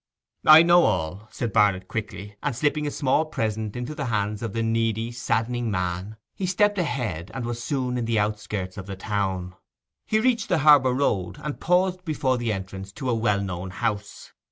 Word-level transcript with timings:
'I 0.47 0.63
know 0.63 0.81
all,' 0.85 1.27
said 1.29 1.53
Barnet 1.53 1.87
quickly; 1.87 2.35
and 2.41 2.55
slipping 2.55 2.87
a 2.87 2.89
small 2.89 3.23
present 3.23 3.75
into 3.75 3.93
the 3.93 4.05
hands 4.05 4.41
of 4.41 4.53
the 4.53 4.63
needy, 4.63 5.11
saddening 5.11 5.69
man, 5.69 6.17
he 6.33 6.47
stepped 6.47 6.79
ahead 6.79 7.29
and 7.35 7.45
was 7.45 7.61
soon 7.63 7.99
in 7.99 8.05
the 8.05 8.17
outskirts 8.17 8.77
of 8.79 8.87
the 8.87 8.95
town. 8.95 9.53
He 10.07 10.19
reached 10.19 10.49
the 10.49 10.57
harbour 10.65 10.93
road, 10.95 11.37
and 11.43 11.59
paused 11.59 12.03
before 12.03 12.39
the 12.39 12.51
entrance 12.51 12.91
to 12.93 13.11
a 13.11 13.13
well 13.13 13.43
known 13.43 13.69
house. 13.69 14.31